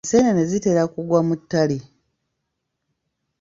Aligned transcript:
Enseenene 0.03 0.43
zitera 0.49 0.83
kugwa 0.93 1.19
mu 1.27 1.35
ttale. 1.39 1.77